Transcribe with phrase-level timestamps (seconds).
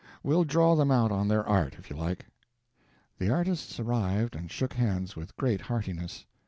[0.23, 2.25] We'll draw them out on their art, if you like."
[3.19, 6.25] The artists arrived and shook hands with great heartiness.